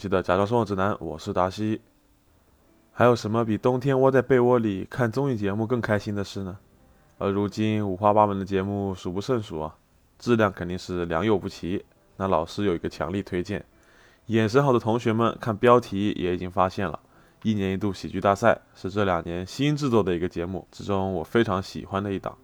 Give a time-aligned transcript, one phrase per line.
[0.00, 1.78] 记得，假装生活指南，我是达西。
[2.90, 6.56] 还有什么比冬天窝在被窝里看综艺节目更开心的事呢？
[7.18, 9.76] 而如今五花八门的节目数不胜数啊，
[10.18, 11.84] 质量肯定是良莠不齐。
[12.16, 13.62] 那老师有一个强力推荐，
[14.28, 16.98] 眼神好的同学们看标题也已经发现了，
[17.42, 22.34] 一年一度喜剧大赛是这两年新制作的一个节目之中我非常喜欢的一档。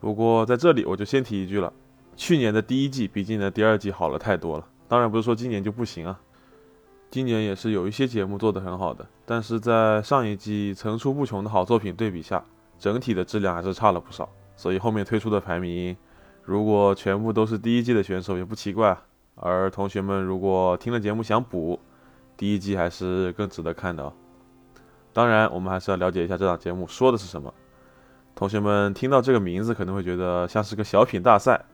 [0.00, 1.70] 不过在这里我就先提一句了，
[2.16, 4.66] 去年的第一季比今年第二季好了太多了。
[4.88, 6.18] 当然不是说今年就不行啊，
[7.10, 12.44] 今年也是有一些节目做得很好的，但是在上一季层出不穷的好作品对比下，
[12.78, 14.28] 整体的质量还是差了不少。
[14.56, 15.96] 所以后面推出的排名，
[16.42, 18.96] 如果全部都是第一季的选手也不奇怪。
[19.34, 21.78] 而同学们如果听了节目想补，
[22.36, 24.12] 第一季还是更值得看的哦。
[25.12, 27.52] 当然，我们还是要了解一下这档节目说的是什么。
[28.34, 31.64] 同学们听到这个名字可能会觉得像是个小品大赛，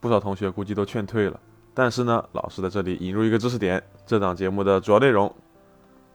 [0.00, 1.40] 不少同学估计都劝退了。
[1.78, 5.30] 但是呢，老师在这里引入一个知识点：这档节目的主要内容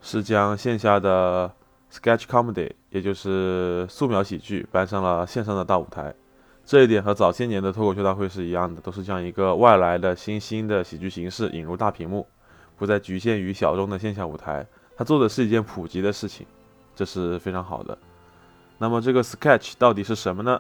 [0.02, 1.52] 是将线下的
[1.94, 6.12] sketch comedy，也就是素描喜剧，搬上了线上的大舞台。
[6.66, 12.26] 这一点和早些年的脱口秀大会是一样的，都是将一个外来的新兴的喜剧形式引入大屏幕，
[12.76, 14.66] 不再局限于小众的线下舞台。
[14.98, 16.44] 他做的是一件普及的事情，
[16.96, 17.96] 这是非常好的。
[18.80, 20.60] 那么这个 sketch 到底是什么呢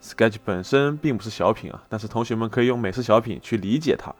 [0.00, 4.14] ？sketch 本身并不是小品啊，但是同学们可以用美式小品去理解它。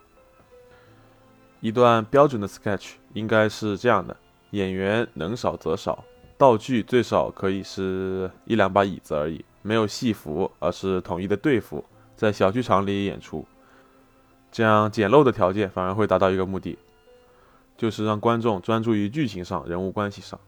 [1.60, 4.16] 一段标准的 sketch 应该是这样的：
[4.50, 6.04] 演员能少则少，
[6.36, 13.44] 道具最少可以是一两把椅子而已，没有戏服，而是统一的队服，在小剧场里演出。
[14.52, 16.78] 这样简陋的条件反而会达到一个目的，
[17.76, 20.38] 就是让观众专注于剧情上、人物关系上。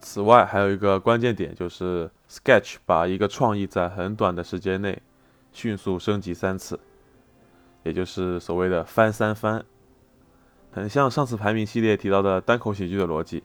[0.00, 5.00] 此外，还有一个关键点就是 sketch 把一个创意在很短的时间内
[5.52, 6.78] 迅速升级三次，
[7.84, 9.64] 也就是所谓的翻三番。
[10.76, 13.42] 很像上次排名系列提到的单口喜剧的逻辑，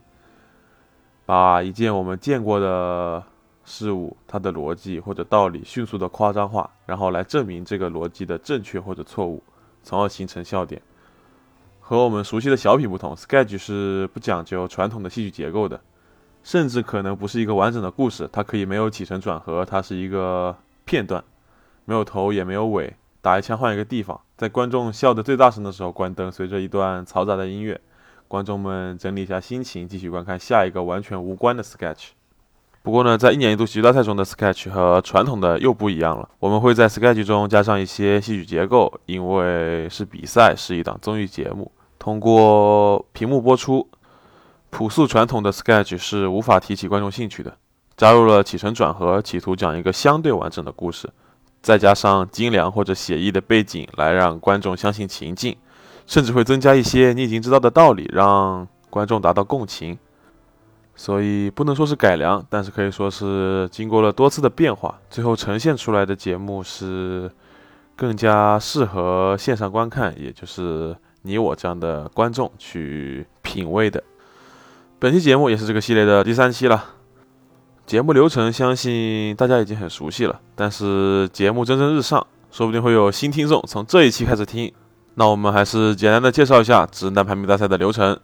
[1.24, 3.24] 把一件我们见过的
[3.64, 9.42] 事物，它的逻辑或者道理迅速的夸张化，然后来证明这个逻辑的正确或者错误，
[9.82, 10.82] 从而形成笑点。
[11.80, 15.80] 和我们熟悉的小品不同，sketch 是不讲究传统的戏剧结构的，
[16.42, 20.54] 甚至可能不是一个完整的故事，它可以没有起承转合，它是一个
[20.84, 21.24] 片段，
[21.86, 22.94] 没有头也没有尾。
[23.22, 26.32] 打一枪换一个地方，在观众笑得最大声的时候关灯。
[26.32, 27.80] 随着一段嘈杂的音乐，
[28.26, 32.08] 观众们整理一下心情，继续观看下一个完全无关的 sketch。
[32.82, 36.28] 不过呢，在一年一度喜剧大赛中的 sketch 和传统的又不一样了。
[36.40, 41.70] 我们会在 sketch 中加上一些戏剧结构，因为是比赛，是一档综艺节目，
[42.00, 43.88] 通过屏幕播出。
[44.70, 47.56] 朴素传统的 sketch 是无法提起观众兴趣的，
[47.96, 51.08] 加入了起承转合，企图讲一个相对完整的故事。
[51.62, 55.56] 再加上精良或者写意的背景，来让观众相信情境，
[56.06, 59.96] 甚至会增加一些你已经知道的道理，让观众达到共情。
[60.94, 67.30] 所以不能说是改良，但是可以说是经过了多次的变化，最后呈现出来的节目是
[67.96, 74.02] 更加适合线上观看，也就是你我这样的观众去品味的。
[74.98, 76.84] 本期节目也是这个系列的第三期了。
[77.86, 84.72] 节目流程相信大家已经很熟悉了，但是节目蒸蒸日上，说不定会有新听众从这一期开始听。
[85.14, 88.18] 那我们还是简单的介绍一下直男排名大赛的流程。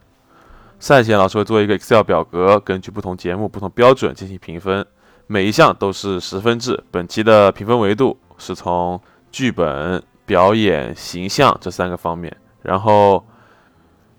[0.81, 4.87] 赛前老师会做一个 Excel 表格，根据不同节目不同标准进行评分，
[5.27, 6.83] 每一项都是十分制。
[6.91, 8.99] 本期的评分维度是从
[9.31, 13.27] 剧本、表演、形象这三个方面，然后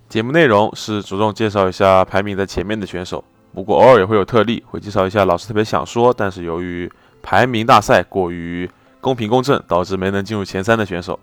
[0.09, 3.23] 节目内容是着重介绍一下排名在前面的选手。
[3.53, 8.69] 不过偶尔也会有特例，会介绍一下老师特别想说，但是由于排名大赛过于
[9.01, 11.19] 公平公正，导致没能进入前三的选手。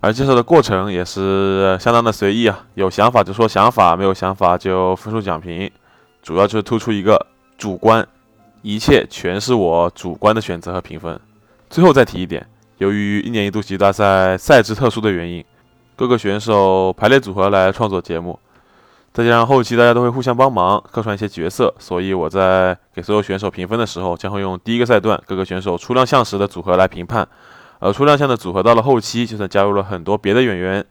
[0.00, 5.70] 而介绍的过程也是相当的随意啊，有想法就说想法，没有想法就分数讲评，
[6.22, 7.26] 主要就是突出一个
[7.58, 8.06] 主观，
[8.62, 11.20] 一切全是我主观的选择和评分。
[11.68, 12.46] 最后再提一点，
[12.78, 15.44] 由于一年一度喜剧大赛赛制特殊的原因，
[15.94, 18.38] 各个选手排列组合来创作节目。
[19.12, 27.26] 再加上后期大家都会互相帮忙客串一些角色，所以我在给所有选手评分的时候，将会用第一个赛段各个选手出亮相时的组合来评判。
[27.80, 30.84] 而出亮相的组合到了后期，就算加入了很多别的演员，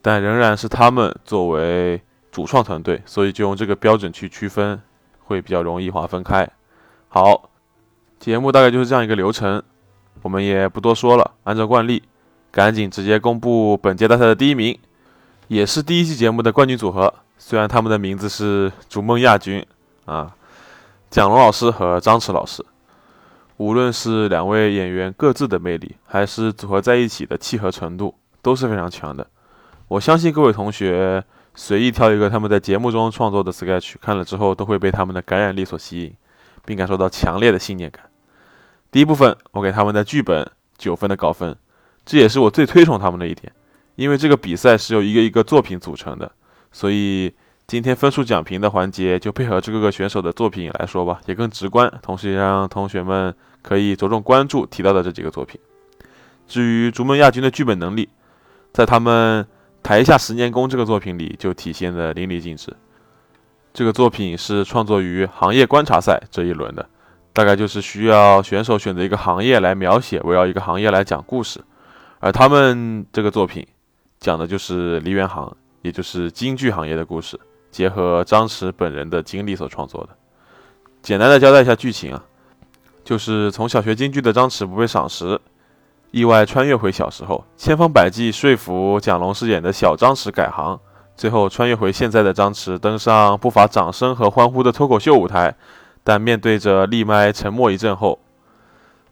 [0.00, 2.00] 但仍然是他们作为
[2.30, 4.80] 主创团队，所以就用这个标准去区分，
[5.24, 6.48] 会比较容易划分开。
[7.08, 7.50] 好，
[8.18, 9.62] 节目大概就是这样一个流程，
[10.22, 12.02] 我们也不多说了，按照惯例，
[12.50, 14.78] 赶紧直接公布本届大赛的第一名，
[15.48, 17.12] 也是第一期节目的冠军组合。
[17.38, 19.64] 虽然他们的名字是逐梦亚军
[20.04, 20.34] 啊，
[21.10, 22.64] 蒋龙老师和张弛老师，
[23.58, 29.26] 无论是两位演员各自的魅力，还是组合在一起的契合程度，都是非常强的。
[29.88, 31.22] 我相信各位同学
[31.54, 36.14] 随意挑一个他们在节目中创作的 sketch 看了之后，都会被他们的感染力所吸引，
[36.64, 38.04] 并感受到强烈的信念感。
[38.90, 41.56] 第一部分，我给他们的剧本九分的高分，
[42.04, 43.52] 这也是我最推崇他们的一点，
[43.94, 46.32] 因为这个比赛是由一个一个作品组成的，
[46.76, 47.32] 所以
[47.66, 55.58] 今天分数讲评的环节就配合这个选手的作品来说吧，也更直观，同时也让同学们可以着重关注提到的这几个作品。
[56.46, 58.10] 至于逐梦亚军的剧本能力，
[58.74, 59.46] 在他们
[59.82, 62.70] 台下十年功这个作品里就体现的淋漓尽致。
[63.72, 66.86] 这个作品是创作于行业观察赛这一轮的。
[67.32, 71.58] 大概就是需要选手选择一个行业来描写，围绕一个行业来讲故事，
[72.20, 73.66] 而他们这个作品
[74.20, 77.38] 讲的就是梨园行，也就是京剧行业的故事，
[77.70, 80.08] 结合张弛本人的经历所创作的。
[81.00, 82.24] 简单的交代一下剧情啊，
[83.04, 85.40] 就是从小学京剧的张弛不被赏识，
[86.10, 90.76] 意外穿越回小时候，千方百计说服蒋龙饰演的小张弛改行，
[91.14, 95.54] 最后穿越回现在的张弛，登上不乏掌声和欢呼的脱口秀舞台。
[96.02, 98.18] 但面对着立麦沉默一阵后，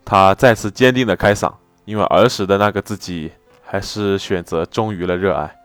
[0.04, 1.52] 他再次坚定的开嗓，
[1.84, 3.30] 因为儿时的那个自己
[3.62, 5.56] 还是选择忠于了热爱。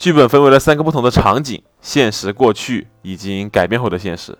[0.00, 4.36] 剧本分为了三个不同的场景：现实、过去以及改变后的现实。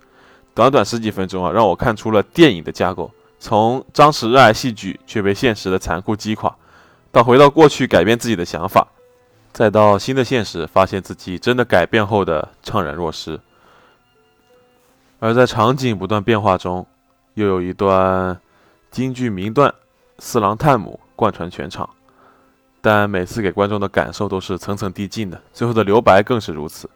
[0.55, 6.57] 短短十几分钟啊，让我看出了电影的架构：从张弛热爱戏剧却被现实的残酷击垮，
[7.13, 8.89] 到回到过去改变自己的想法，
[9.53, 13.39] 再到新的现实发现自己真的改变后的怅然若失。
[15.19, 16.87] 而在场景不断变化中，
[17.35, 18.41] 又有一段
[18.91, 19.69] 京剧名段
[20.19, 21.87] 《四郎探母》贯穿全场，
[22.81, 26.89] 但每次给观众的感受都是层层递进的，最后的留白更是如此。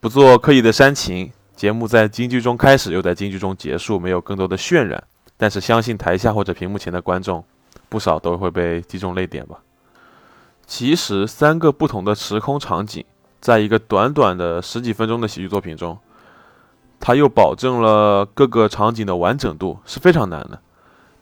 [0.00, 5.02] 不做刻意的煽情，节目在京剧中开始，又在京剧中结束，没有更多的渲染，
[5.36, 7.44] 但是相信台下或者屏幕前的观众，
[7.88, 9.58] 不少都会被击中泪点吧。
[10.66, 13.04] 其实，三个不同的时空场景，
[13.40, 15.98] 在一个短短的十几分钟的喜剧作品中。
[16.98, 20.58] 它又保证了各个场景的完整度是非常难的，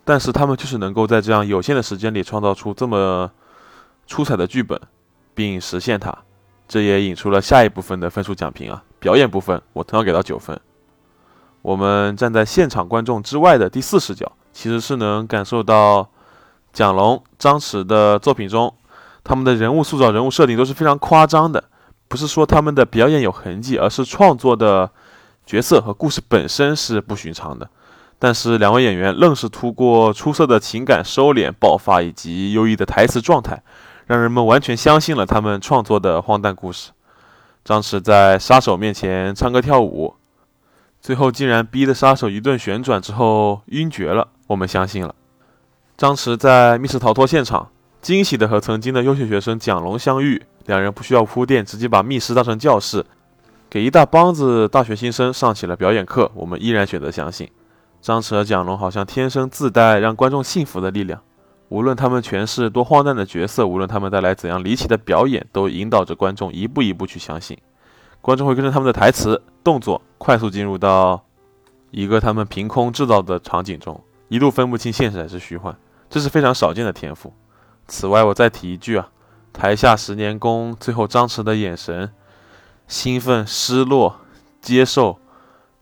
[0.04, 3.28] 但是他们就是能够在这样有限的时间里创造出这么
[4.06, 4.80] 出彩的剧本，
[5.34, 6.16] 并实现它，
[6.66, 8.82] 这也引出了下一部分的分数讲评啊。
[8.98, 10.58] 表演部分我同样给到九分。
[11.62, 16.08] 我们站在现场观众之外的第四视角，其实是能感受到
[16.72, 18.74] 蒋龙、张弛的作品中，
[19.22, 21.64] 他们的人物塑造、人物设定都是非常夸张的，
[22.08, 24.90] 不是说他们的表演有痕迹，而是创作的。
[25.46, 27.68] 角色和故事本身是不寻常的，
[28.18, 33.62] 但是两位演员愣是通过出色的情感收敛、爆发以及优异的台词状态，
[34.06, 36.90] 让人们完全相信了他们创作的荒诞故事。
[37.64, 40.14] 张弛在杀手面前唱歌跳舞，
[41.00, 45.14] 最后竟然逼得杀手一顿旋转之后晕厥了，我们相信了。
[45.96, 47.70] 张弛在密室逃脱现场
[48.02, 53.04] 惊喜的和曾经的优秀学生蒋龙相遇，两人不需要铺垫，直接把密室当成教室。
[53.70, 57.50] 给一大帮子大学新生上起了表演课，我们依然选择相信，
[58.02, 61.20] 张弛和蒋龙好像天生自带让观众信服的力量。
[61.68, 67.56] 无论他们诠释多荒诞的角色，无论他们带来怎样离奇的表演，都引导着观众一步一步去相信。
[68.20, 71.24] 观众会跟着他们的台词、动作，快速进入到
[71.90, 75.76] 一个他们凭空制造的场景中，一度分不清现实还是虚幻。
[76.08, 77.32] 这是非常少见的天赋。
[77.86, 79.08] 此外，我再提一句啊，
[79.52, 82.12] 台下十年功，最后张弛的眼神。
[82.86, 84.20] 兴奋、失落、
[84.60, 85.18] 接受、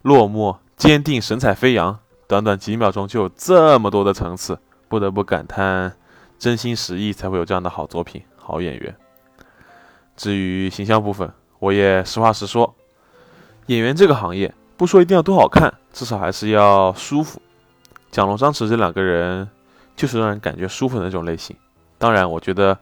[0.03, 1.99] 落寞、坚定、神采飞扬，
[2.29, 4.61] 短短几秒钟就有这么多的层次，
[4.93, 5.95] 不得不感叹，
[6.39, 8.95] 真心实意才会有这样的好作品、好演员。
[10.19, 12.75] 至于形象部分，我也实话实说，
[13.69, 17.41] 演员这个行业，不说一定要多好看，至少还是要舒服。
[18.11, 19.49] 蒋龙、张弛这两个人，
[19.97, 21.57] 就是让人感觉舒服的那种类型。
[21.97, 22.77] 当然，我觉得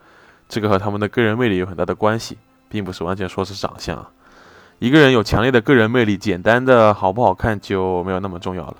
[0.48, 2.36] 这个和他们的个人魅力有很大的关系。
[2.72, 4.08] 并不是完全说是长相啊，
[4.78, 8.76] 一个人有强烈的个人魅力，简单的好不好看就没有那么重要了。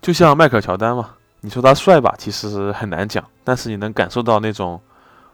[0.00, 4.80] 就像迈克乔丹嘛，你说他帅吧，其实很难讲，但是你能感受到那种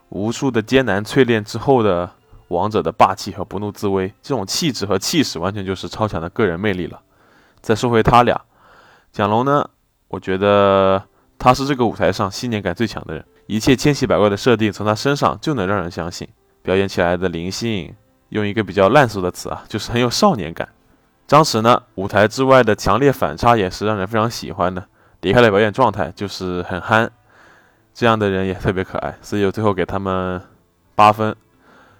[0.09, 2.09] 无数的艰难淬炼之后的
[2.47, 7.01] 王者的霸气和不怒自威，这种气质和气势完全就是超强的个人魅力了。
[7.61, 8.39] 再说回他俩，
[9.11, 9.69] 蒋龙呢，
[10.07, 11.03] 我觉得
[11.37, 16.27] 他是这个舞台上信念感最强的人，一切千奇百怪的设定从他身上就能让人相信。
[16.61, 17.93] 表演起来的灵性，
[18.29, 20.69] 用一个比较烂俗的词啊，就是很有少年感。
[21.27, 24.85] 张弛呢，舞台之外的强烈反差也是让人非常喜欢的。
[25.21, 27.11] 离开了表演状态，就是很憨，
[27.93, 29.17] 这样的人也特别可爱。
[29.21, 30.41] 所以我最后给他们
[30.95, 31.35] 八分，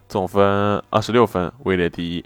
[0.07, 2.23] 总分二十六分，位列第一。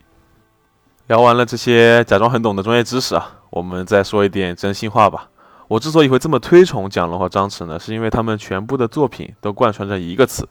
[1.07, 5.29] 聊完了这些假装很懂的专业知识啊，我们再说一点真心话吧。
[5.67, 10.47] 我之所以会这么推崇蒋龙和张弛呢，是因为他们全部的作品都贯穿着一个词：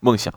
[0.00, 0.32] 梦想。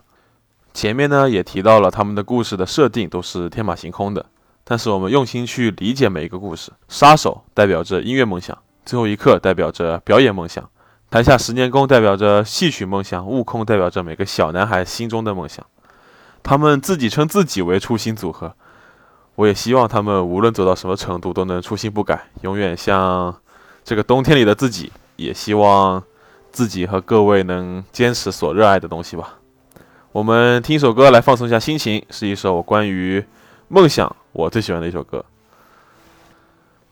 [0.74, 4.25] 前面呢也提到了他们的故事的设定都是天马行空的，
[4.63, 6.72] 但是我们用心去理解每一个故事。
[6.88, 10.70] 杀手代表着音乐梦想，最后一刻代表着表演梦想，
[11.10, 15.66] 台下十年功代表着戏曲梦想，悟空代表着每个小男孩心中的梦想。
[16.42, 18.54] 他们自己称自己为初心组合，
[19.36, 23.36] 我也希望他们无论走到什么程度都能初心不改，永远像
[23.84, 24.92] 这个冬天里的自己。
[25.16, 26.04] 也希望
[26.52, 29.36] 自己和各位能坚持所热爱的东西吧。
[30.12, 33.24] 我们听一首歌来放松一下心情，是一首关于
[33.68, 35.24] 梦想我最喜欢的一首歌。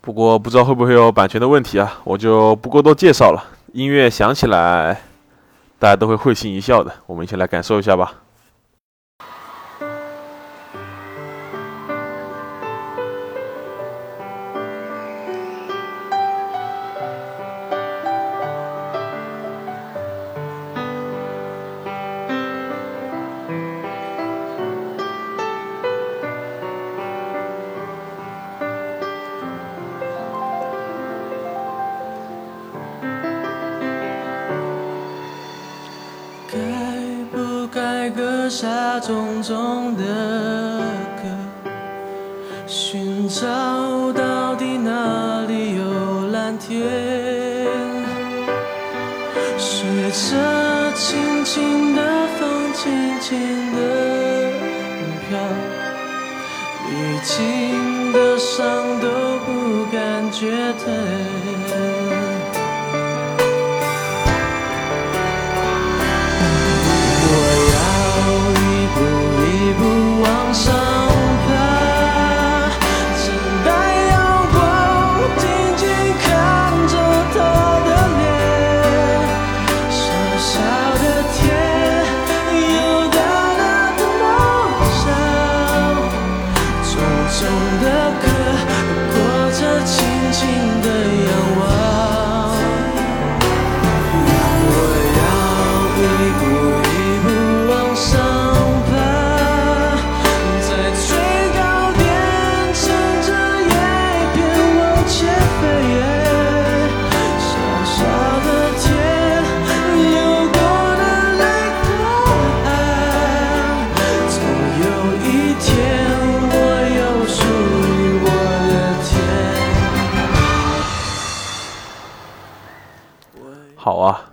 [0.01, 3.43] 不过不知道会不会有版权的问题啊，我就不过多介绍了。
[3.74, 5.00] 音乐响起来，
[5.77, 6.91] 大家都会会心一笑的。
[7.05, 8.12] 我们一起来感受一下吧。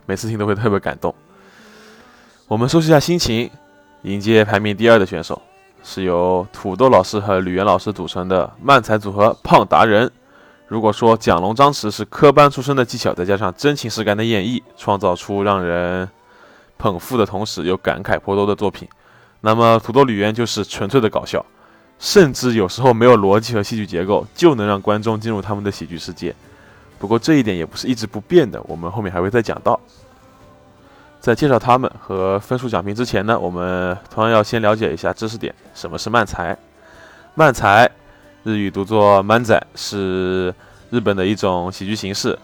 [0.08, 1.14] 每次听都会特别感动。
[2.46, 3.50] 我们收拾一下心情，
[4.04, 5.42] 迎接排名第二的选手，
[5.84, 10.10] 是由土豆老师和吕岩老师组成的漫才组合胖达人。
[10.66, 16.08] 如果说蒋龙、张弛是科班出身的技巧，再加上真情实感的演绎，创造出让人
[16.78, 18.88] 捧腹的同时又感慨颇多的作品，
[19.42, 21.44] 那么土豆吕岩就是纯粹的搞笑，
[21.98, 26.34] 甚至有时候没有逻辑和戏剧结构，就能让观众进入他们的喜剧世界。
[26.98, 29.78] 不过这一点也不是一直不变的，我们后面还会再讲到。
[31.20, 36.56] 在介绍他们和分数讲评之前呢，我们同样要先了解一下知识点：什么是漫才？
[37.34, 37.90] 漫才
[38.44, 40.54] 日语读作漫仔，是
[40.90, 42.38] 日本的一种喜剧形式，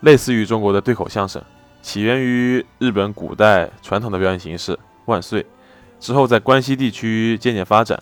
[0.00, 1.42] 类似于中国的对口相声，
[1.82, 5.44] 起源于日本古代传统的表演形式万岁，
[6.00, 8.00] 之后在关西地区渐渐发展。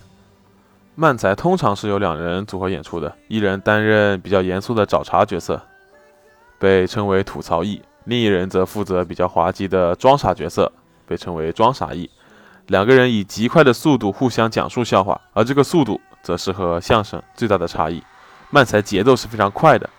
[0.94, 5.60] 漫才通常是由两人组合演出的，一人担任比较严肃的找茬角色。
[6.58, 10.70] 被称为吐槽艺，另一人则负责比较滑稽的装傻角色，
[11.06, 12.08] 被称为装傻艺。
[12.68, 18.02] 两个人以极快的速度互相讲述笑话，而这个速度则是和相声最大的差异。
[18.50, 19.90] 漫才节奏是非常快的，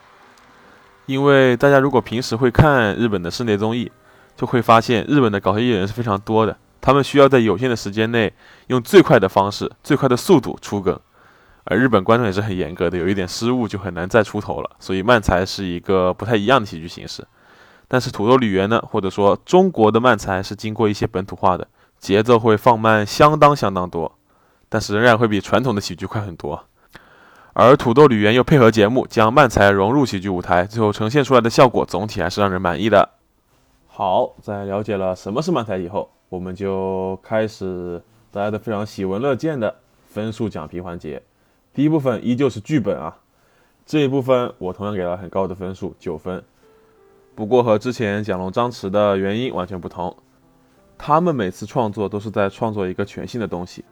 [1.05, 3.91] 因为大家如果平时会看日本的室内综艺，
[4.35, 8.33] 就会发现日本的搞笑艺人是非常多的，他们需要在有限的时间内
[8.67, 10.99] 用最快的方式、最快的速度出梗。
[11.65, 14.69] 而日本观众也是很严格的，有一点失误就很难再出头了。
[14.79, 17.25] 所以漫才是一个不太一样的喜剧形式。
[17.87, 21.67] 但是土豆吕园呢，或者说中国的漫才是经过一些本土化的，
[21.99, 24.15] 节奏会放慢相当相当多，
[24.69, 26.65] 但是仍然会比传统的喜剧快很多。
[27.53, 33.09] 而土豆吕园又配合节目将漫才融入喜剧舞台，最后呈现出来的效果总体还是让人满意的。
[33.87, 39.73] 好，在了解了什么是漫才以后，我们就开始大家都非常喜闻乐见的
[40.05, 41.21] 分数讲评环节。
[41.75, 43.17] 第一部分依旧是剧本啊，
[43.85, 46.41] 这一部分我同样给了很高的分数，九分。
[47.35, 50.15] 不过和之前蒋龙、张弛的原因完全不同，
[50.97, 53.83] 他们每次创作都是在创作一个全新的东西，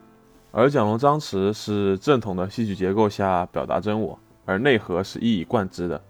[0.52, 6.02] 而蒋龙、张弛是正统的戏剧结构下表达真我，而内核是一以贯之的。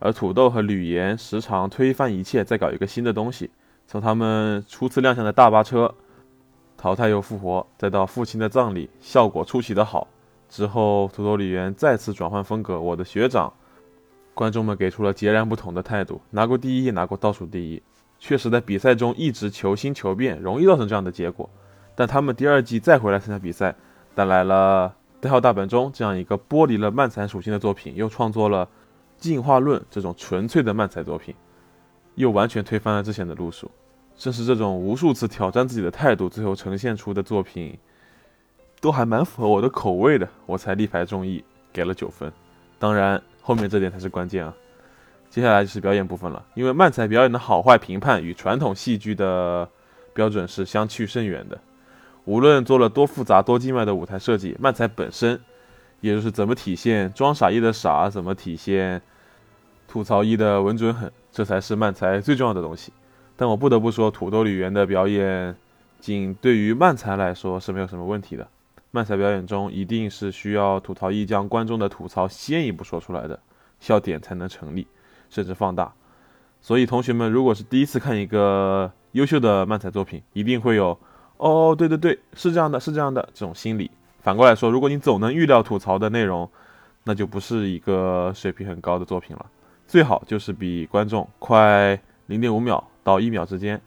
[0.00, 3.48] 而土豆和吕岩时常推翻一切，再搞一个新的东西。
[3.86, 5.94] 从他们初次亮相的大巴车，
[6.76, 10.08] 淘汰又复活，再到父亲的葬礼，效果出奇的好。
[10.50, 13.50] 之后土豆李源再次转换风格，我的学长，
[14.34, 16.20] 观众们给出了截然不同的态度。
[16.30, 17.80] 拿过第一，拿过倒数第一，
[18.18, 21.48] 确实在比赛中一直求新求变，容易造成这样的结果。
[21.94, 23.74] 但他们第二季再回来参加比赛，
[24.14, 24.92] 带来了
[25.22, 28.66] 《代号大本钟》这样一个剥离了漫才属性的作品，又创作了
[29.18, 31.34] 《进化论》这种纯粹的漫才作品，
[32.16, 33.70] 又完全推翻了之前的路数。
[34.16, 37.78] 正是这种无数次挑战自己的态度，最后呈现出的作品，
[38.80, 42.32] 都还蛮符合我的口味的，我才力排众议，给了九分。
[42.78, 44.54] 当然，后面这点才是关键啊。
[45.28, 49.68] 接下来就是表演部分了，因为漫才表演的好坏评判与传统戏剧的
[50.12, 51.58] 标准是相去甚远的。
[52.24, 55.40] 无论做了多复杂多精妙的舞台设计，漫才本身，
[56.00, 59.00] 也就是怎么体现装傻一的傻，怎么体现
[59.86, 62.92] 吐槽一的稳准狠，这才是漫才最重要的东西。
[63.36, 65.54] 但我不得不说，土豆李源的表演，
[66.00, 68.48] 仅对于漫才来说是没有什么问题的。
[68.90, 73.38] 漫才表演中一定是需要吐槽一将观众的吐槽先一步说出来的，
[73.78, 74.86] 笑点才能成立，
[75.28, 75.92] 甚至放大。
[76.60, 80.98] 所以同学们，如果是第一次看一个优秀的漫才作品，一定会有。
[81.38, 83.90] 哦，对对对，是这样的，是这样的，这种心理。
[84.20, 86.46] 反过来说，如果你总能预料吐槽的内容，
[87.04, 89.46] 那就不是一个水平很高的作品了。
[89.86, 93.80] 最好就是比观众快零点五秒到一秒之间，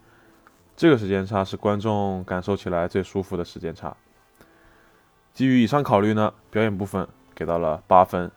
[0.75, 3.95] 这个时间差是观众感受起来最舒服的时间差。
[5.33, 8.31] 基于以上考虑呢，表演部分给到了八分，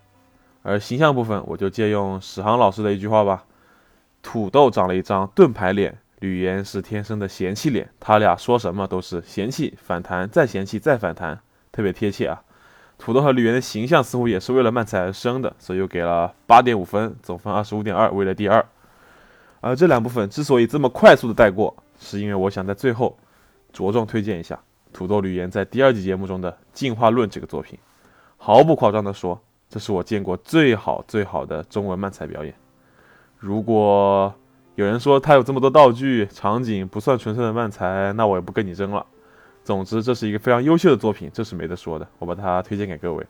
[0.62, 3.44] 而形象部分我就借用史航老师的一句话吧：
[4.22, 5.98] 土豆长了一张盾牌脸。
[6.20, 11.38] 吕岩是天生的嫌弃脸，他俩说什么都是嫌弃反弹，再嫌弃再反弹，
[11.70, 12.42] 特别贴切啊。
[12.96, 18.64] 土豆和吕岩的形象似乎也是为了漫才而生的，所以又给了八点五分，总分二十五点二，位列第二。
[19.60, 23.18] 而这两部分之所以这么快速的带过，是因为我想在最后
[23.70, 24.58] 着重推荐一下
[24.96, 27.78] 土豆吕岩在第二季节目中的《进化论》这个作品。
[28.38, 32.54] 毫不夸张地说，这是我见过最好最好的中文漫才表演。
[33.36, 34.32] 如果
[34.74, 39.04] 有人说他有这么多道具场景不算纯粹的漫才，那我也不跟你争了。
[39.62, 42.08] 总之，这是一个非常优秀的作品，这是没得说的。
[42.18, 43.26] 我把它推荐给各位。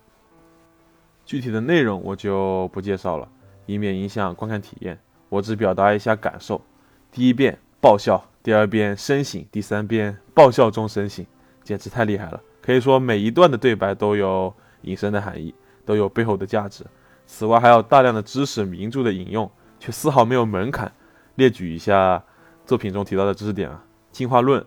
[1.24, 3.28] 具体的内容我就不介绍了，
[3.66, 4.96] 以免影响观看体验。
[5.28, 6.62] 我只表达一下感受：
[7.10, 11.26] 第一遍爆笑，第二遍深省，第三遍爆笑中深省，
[11.66, 12.40] 简直太厉害了。
[12.62, 15.52] 可以说每一段的对白都有隐身的含义，
[15.84, 16.84] 都有背后的价值。
[17.26, 19.50] 此外，还有大量的知识名著的引用，
[19.80, 20.90] 却丝毫没有门槛。
[21.34, 22.22] 列举一下
[22.64, 24.64] 作品中提到的知识点啊：进化论、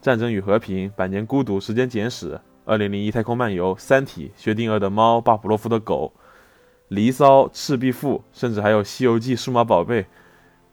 [0.00, 6.12] 战争与和平、百年孤独、时间简史、二零零一太空漫游、三体、薛定谔的猫、巴甫洛夫的狗、
[6.88, 10.06] 离骚、赤壁赋，甚至还有西游记、数码宝贝、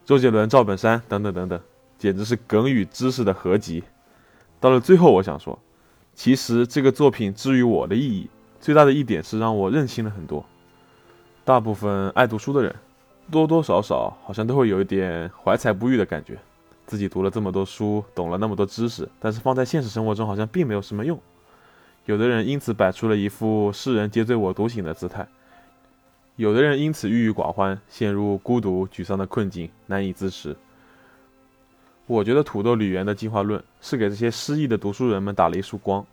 [0.06, 1.60] 周杰伦、赵本山等等等等，
[1.98, 3.84] 简直是梗与知识的合集。
[4.60, 5.58] 到了最后，我想说，
[6.14, 10.46] 其实这个作品之于我的意义，最大的一点是让我认清了很多。
[11.46, 12.76] 大部分爱读书的人。
[13.32, 16.36] 多多少少好像都会有一点怀才不遇的感觉，
[16.88, 21.20] 自己读了这么多书，懂了那么多知识，但是放在现实生活中好像并没有什么用。
[22.08, 25.28] 有的人因此摆出了一副世人皆醉我独醒的姿态，
[26.38, 30.58] 有的人因此郁郁寡欢，陷入孤独沮丧的困境，难以自持。
[32.10, 36.04] 我觉得土豆吕源的进化论是给这些失意的读书人们打了一束光，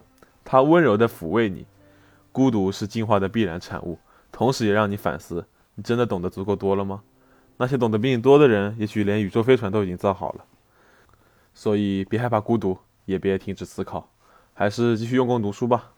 [0.45, 1.65] 他温柔地抚慰你，
[2.33, 3.99] 孤独是进化的必然产物，
[4.31, 5.47] 同时也让你反思。
[5.75, 7.03] 你真的懂得足够多了吗？
[7.57, 10.45] 那些懂得比你多的人，也许连宇宙飞船都已经造好了。
[11.55, 14.11] 所以别害怕孤独，也别停止思考，
[14.53, 15.93] 还是继续用功读书吧。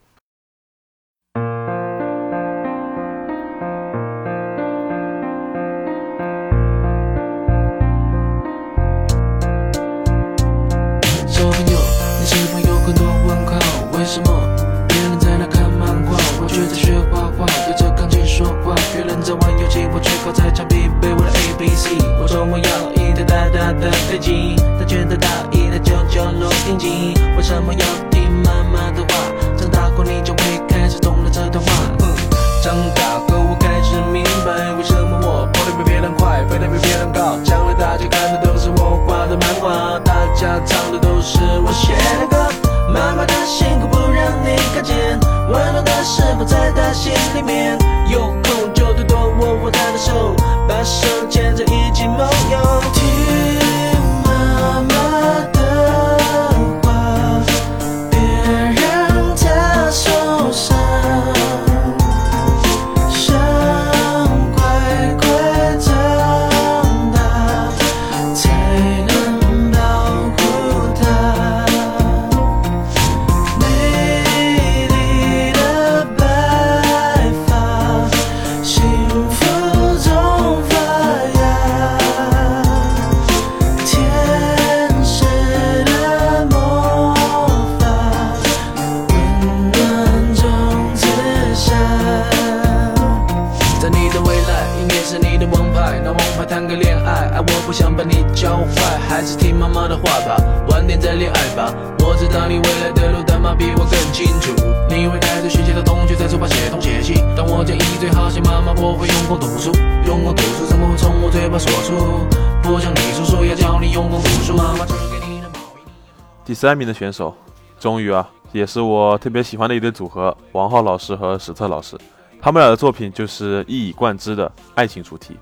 [116.68, 117.34] 三名的选手，
[117.80, 121.96] 终于啊，也是我特别喜欢的一对组合，王浩老师和史策老师。
[122.42, 125.34] 他们俩的作品就是一以贯之的爱情主题。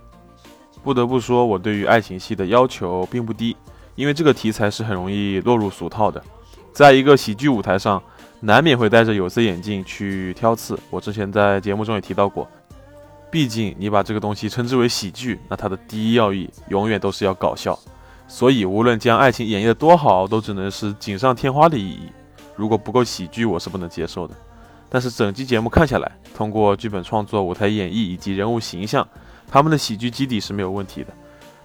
[0.84, 3.56] 不得不说，我对于爱情戏的要求并不低，
[3.96, 6.22] 因为这个题材是很容易落入俗套的。
[6.72, 8.00] 在一个喜剧舞台上，
[8.38, 10.78] 难免会戴着有色眼镜去挑刺。
[10.90, 12.48] 我之前在节目中也提到过，
[13.32, 17.76] 毕竟你把这个东西称之为喜剧，那它的第一要义永远都是要搞笑。
[18.28, 22.08] 所以，无论将爱情演绎的多好，都只能是锦上添花的意义。
[22.56, 24.34] 如果不够喜剧，我是不能接受的。
[24.88, 29.06] 但是整期节目看下来，通过剧本创作、舞台演绎以及人物形象，
[29.48, 31.12] 他们的喜剧基底是没有问题的。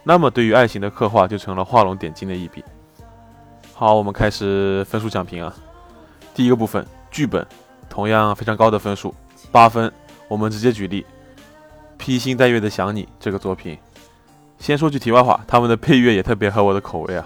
[0.04, 2.64] 那么对于爱情的刻画就成了画龙点睛的一笔。
[3.74, 5.54] 好，我们开始分数讲评啊。
[6.34, 7.46] 第一个部分，剧本
[7.90, 9.14] 同样非常高的分数，
[9.52, 9.92] 八分。
[10.28, 11.02] 我们直接举例，
[11.98, 13.78] 《披星戴月的想你》这个作品。
[14.62, 17.26] 先说句题外话，他们的配乐也特别合我的口味啊。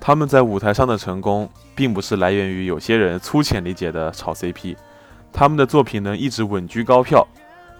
[0.00, 4.74] 他们在舞台上的成功，并不是来源于有些人粗浅理解的炒 CP。
[5.34, 7.28] 他们的作品能一直稳居高票，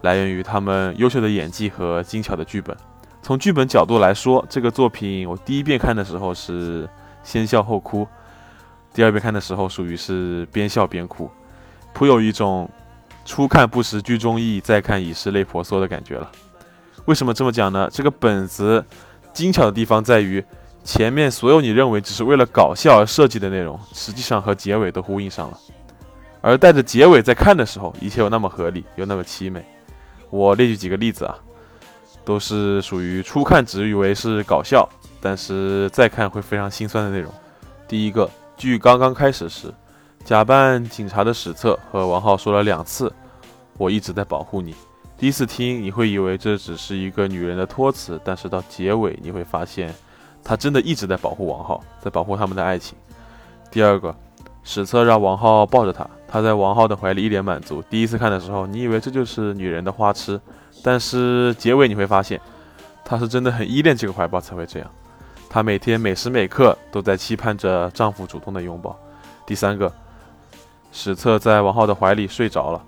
[0.02, 2.76] 来源于他们优秀的演技和精巧的剧本。
[3.22, 6.86] 从剧本角度来说，这个作品我第一遍看的时候是
[7.24, 8.06] 先笑后哭，
[8.92, 11.30] 第二遍看的时候属于是边笑边哭，
[11.94, 12.68] 颇有一种
[13.24, 16.30] 初看不识剧中意，再看已是泪婆娑的感觉了。
[17.10, 17.90] 为什么这么讲呢？
[17.92, 18.84] 这个本子
[19.32, 20.44] 精巧的地方在于，
[20.84, 25.58] 前面所有你认为只是为了搞笑而设计的内容，实际上和结尾都呼应上了。
[26.40, 29.66] 而带着结尾在看的时候，一切又那么合理，又那么凄美。
[30.30, 31.34] 我列举几个例子啊，
[32.24, 34.88] 都是属于初看只以为是搞笑，
[35.20, 37.32] 但是再看会非常心酸的内容。
[37.88, 39.74] 第一个，剧刚刚开始时，
[40.24, 43.12] 假扮警察的史册和王浩说了两次
[43.76, 44.76] “我一直在保护你”。
[45.20, 49.94] 第一次听你会以为这只是一个女人的托词，但是到结尾你会发现，
[50.42, 52.96] 她真的一直在保护王浩，在保护他们的爱情。
[53.70, 54.16] 第二个，
[54.64, 56.08] 史册让王浩抱着她。
[56.26, 57.82] 她在王浩的怀里一脸满足。
[57.90, 60.40] 第一次看的时候，你以为这就是女人的花痴，
[60.82, 62.40] 但是结尾你会发现，
[63.04, 64.90] 她是真的很依恋这个怀抱才会这样。
[65.50, 68.98] 她每天每时每刻都在期盼着丈夫主动的拥抱。
[69.44, 69.92] 第三个，
[70.92, 72.82] 史册在王浩的怀里睡着了。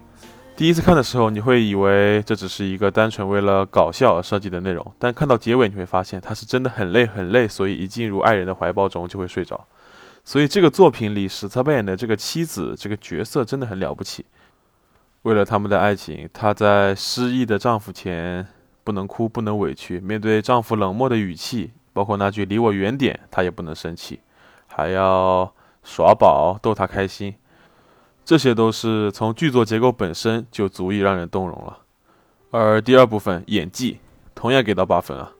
[0.55, 9.67] 第一次看的时候，你会以为这只是一个单纯为了搞笑而设计的内容，但看到结尾你会发现，他是真的很累很累，所以一进入爱人的怀抱中就会睡着。
[10.25, 14.25] 所以这个作品里，史册扮演的这个妻子这个角色真的很了不起。
[15.23, 18.47] 为了他们的爱情，她在失忆的丈夫前
[18.85, 19.99] 不能哭，不能委屈。
[19.99, 24.21] 面对丈夫冷漠的语气，包括那句“离我远点”，她也不能生气，
[24.69, 27.35] 还要耍宝逗他开心。
[28.33, 31.77] 这些都是从剧作结构本身就足以让人动容了。
[32.51, 33.99] 而第二部分演技
[34.35, 35.31] 同样给到八分啊，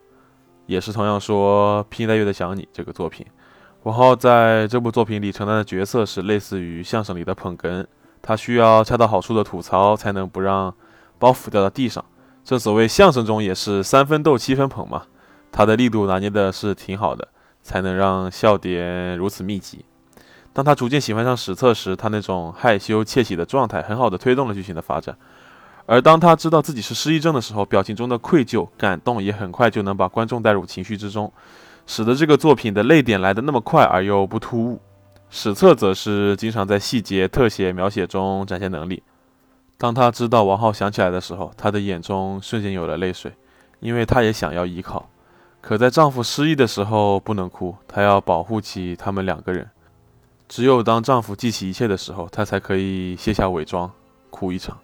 [0.67, 3.25] 也是同样说《披星戴月的想你》这个作品。
[3.81, 7.83] 王浩在这部作品里承担的角色是类似于相声里的捧哏，
[8.21, 10.71] 他需要恰到好处的吐槽，才能不让
[11.17, 12.05] 包袱掉到地上。
[12.43, 15.07] 正所谓相声中也是三分逗七分捧嘛，
[15.51, 17.27] 他的力度拿捏的是挺好的，
[17.63, 19.83] 才能让笑点如此密集。
[20.53, 25.17] 当他逐渐喜欢上史册时，他那种害羞窃喜的状态，很好的推动了剧情的发展。
[25.85, 31.31] 而当他知道自己是失忆症的时候，表情中的愧疚、感动也很快就能把观众带入情绪之中。
[31.85, 34.79] 使得这个作品的泪点来得那么快而又不突兀。
[35.29, 39.03] 史册则是经常在细节特写描写中展现能力。
[39.77, 43.33] 当他知道王浩想起来的时候，他的眼中瞬间有了泪水，
[43.81, 45.09] 因为他也想要依靠。
[45.59, 49.69] 可在丈夫失忆的时候不能哭，她要保护起他们两个人。
[50.47, 53.91] 只有当丈夫记起一切的时候，她才可以卸下伪装，
[54.29, 54.77] 哭一场。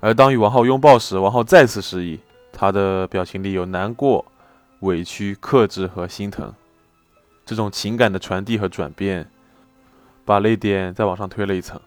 [0.00, 2.20] 而当与王浩拥抱时，王浩再次失忆，
[2.52, 4.24] 他的表情里有难过。
[4.82, 6.54] 委屈、克制和心疼，
[7.44, 9.28] 这种情感的传递和转变，
[10.24, 11.80] 把泪点再往上推了一层。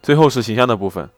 [0.00, 1.10] 最后是形象的部分，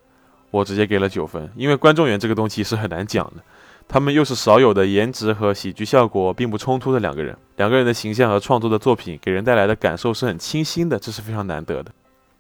[0.50, 3.42] 我直接给了九分，因为观众缘这个东西是很难讲的。
[3.86, 11.92] 他们又是少有的颜值和喜剧效果并不冲突的两个人，两个人的形象和创作的作品给人带来的感受是很清新的，这是非常难得的。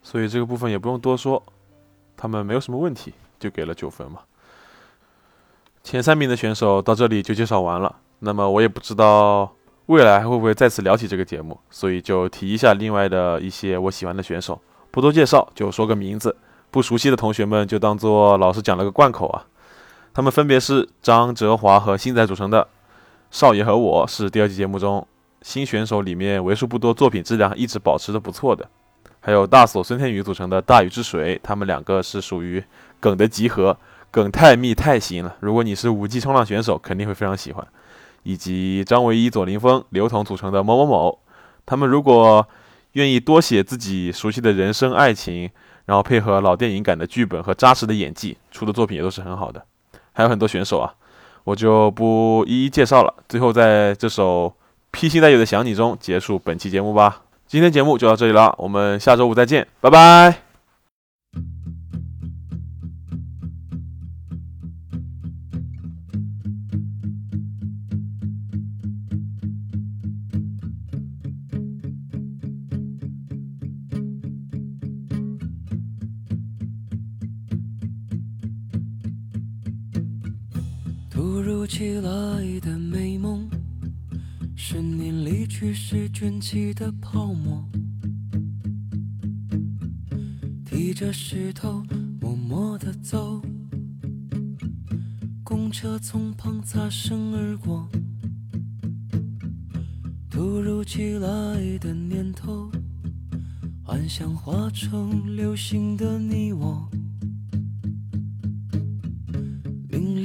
[0.02, 1.42] 所以这个部分也不用多说，
[2.16, 4.20] 他们没有什么问题，就给了九分嘛。
[5.82, 7.94] 前三名的选手到这里就介绍完了。
[8.20, 9.54] 那么我也不知道
[9.86, 16.34] 未来还会不会再次聊起这个节目，所以就提一下另外的一些我喜欢的选手，不多介绍，就说个名字，
[16.70, 19.46] 不熟悉的同学们就当做老师讲了个贯口啊。
[20.14, 22.68] 他们分别是张哲华和星仔组成的
[23.32, 25.04] 少爷和我是第二季节目中
[25.42, 28.64] 新选手里面为数不多作品质量一直保持的不错的。
[29.18, 32.62] 还有大锁孙天宇组成的大禹治水，他们两个是属于
[33.00, 33.76] 梗的集合，
[34.12, 35.34] 梗太密太新了。
[35.40, 37.66] 如果你是五 G 冲浪选手，肯定会非常喜欢。
[38.22, 41.18] 以及张唯一、左凌峰、刘同组成的某某某，
[41.66, 42.46] 他们如果
[42.92, 45.50] 愿意多写自己熟悉的人生爱情，
[45.86, 49.66] 然后配合老电影感的剧本和扎实的演技，出的作品也都是很好的。
[50.14, 50.94] 还有很多选手啊，
[51.44, 53.12] 我就不一一介绍了。
[53.28, 54.54] 最后在这首
[54.90, 57.20] 披星戴月的想你中结束本期节目吧。
[57.46, 60.43] 今天节目就到这里了，我们下周五再见，拜拜。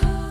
[0.00, 0.18] Oh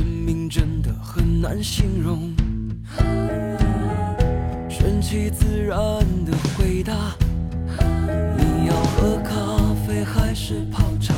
[0.00, 2.32] 生命真的很难形容。
[4.70, 5.78] 顺其自然
[6.24, 6.94] 的回答，
[8.38, 9.30] 你要喝咖
[9.86, 11.14] 啡还是泡茶？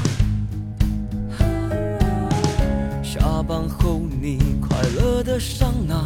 [3.05, 6.05] 下班后你快乐的上哪？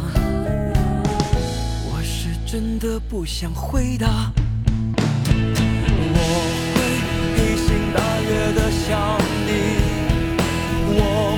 [1.89, 4.31] 我是真的不想回答。
[6.13, 6.19] 我
[6.75, 6.77] 会
[7.33, 9.49] 披星戴月的想你。
[10.99, 11.36] 我。